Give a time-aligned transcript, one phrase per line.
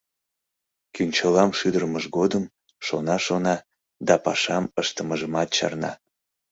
[0.95, 2.43] Кӱнчылам шӱдырымыж годым
[2.85, 3.55] шона-шона
[4.07, 5.91] да пашам ыштымыжымат чарна.